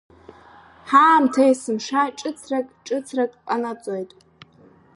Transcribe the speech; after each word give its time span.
Ҳаамҭа 0.89 1.43
есымша 1.49 2.01
ҿыцрак-ҿыцрак 2.17 3.31
ҟанаҵоит. 3.47 4.11